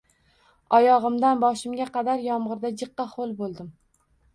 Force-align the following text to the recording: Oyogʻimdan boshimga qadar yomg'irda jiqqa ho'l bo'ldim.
Oyogʻimdan 0.77 1.45
boshimga 1.45 1.89
qadar 2.01 2.27
yomg'irda 2.31 2.77
jiqqa 2.83 3.11
ho'l 3.17 3.41
bo'ldim. 3.43 3.75